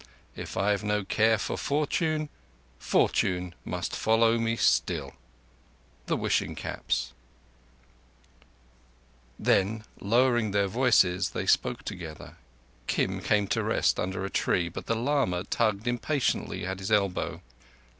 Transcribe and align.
If 0.35 0.57
I've 0.57 0.83
no 0.83 1.03
care 1.05 1.37
for 1.37 1.55
Fortune, 1.55 2.29
Fortune 2.79 3.53
must 3.63 3.95
follow 3.95 4.39
me 4.39 4.55
still! 4.55 5.13
The 6.07 6.17
Wishing 6.17 6.55
Caps. 6.55 7.13
Then, 9.37 9.83
lowering 9.99 10.49
their 10.49 10.67
voices, 10.67 11.29
they 11.37 11.45
spoke 11.45 11.83
together. 11.85 12.37
Kim 12.87 13.21
came 13.21 13.45
to 13.49 13.61
rest 13.63 13.99
under 13.99 14.25
a 14.25 14.31
tree, 14.31 14.69
but 14.69 14.87
the 14.87 14.95
lama 14.95 15.43
tugged 15.43 15.85
impatiently 15.87 16.65
at 16.65 16.79
his 16.79 16.91
elbow. 16.91 17.43